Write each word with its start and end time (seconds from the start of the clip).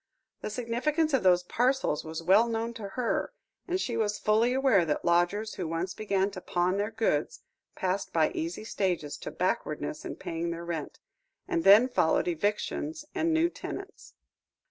The 0.41 0.49
significance 0.49 1.13
of 1.13 1.21
those 1.21 1.43
parcels 1.43 2.03
was 2.03 2.23
well 2.23 2.47
known 2.47 2.73
to 2.73 2.87
her, 2.97 3.33
and 3.67 3.79
she 3.79 3.95
was 3.95 4.17
fully 4.17 4.51
aware 4.51 4.83
that 4.83 5.05
lodgers 5.05 5.53
who 5.53 5.67
once 5.67 5.93
began 5.93 6.31
to 6.31 6.41
pawn 6.41 6.77
their 6.77 6.89
goods 6.89 7.41
passed 7.75 8.11
by 8.11 8.31
easy 8.31 8.63
stages 8.63 9.15
to 9.17 9.29
backwardness 9.29 10.03
in 10.03 10.15
paying 10.15 10.49
their 10.49 10.65
rent, 10.65 10.97
and 11.47 11.63
then 11.63 11.87
followed 11.87 12.27
eviction 12.27 12.95
and 13.13 13.31
new 13.31 13.47
tenants. 13.47 14.15